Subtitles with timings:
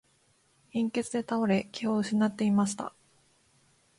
[0.71, 2.95] 貧血で倒れ、気を失っていました。